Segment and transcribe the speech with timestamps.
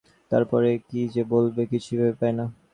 [0.31, 2.45] তার পরে কী যে বলবে কিছুই ভেবে পায় না।